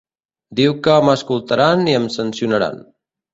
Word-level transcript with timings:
Diu 0.59 0.73
que 0.87 0.95
m'escoltaran 1.09 1.85
i 1.93 1.95
em 1.99 2.09
sancionaran. 2.17 2.83